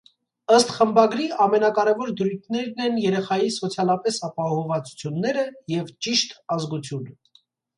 [0.59, 5.45] Ըստ խմբագրի՝ ամենակարևոր դրույթները են երեխայի «սոցիալապես ապահովվածությունները»
[5.77, 7.19] և «ճիշտ» ազգությունը։